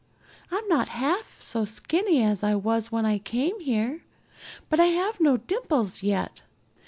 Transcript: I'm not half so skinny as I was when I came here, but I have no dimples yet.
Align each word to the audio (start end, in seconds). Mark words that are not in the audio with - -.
I'm 0.49 0.67
not 0.67 0.87
half 0.87 1.37
so 1.43 1.63
skinny 1.63 2.23
as 2.23 2.41
I 2.41 2.55
was 2.55 2.91
when 2.91 3.05
I 3.05 3.19
came 3.19 3.59
here, 3.59 4.01
but 4.67 4.79
I 4.79 4.85
have 4.85 5.19
no 5.21 5.37
dimples 5.37 6.01
yet. 6.01 6.41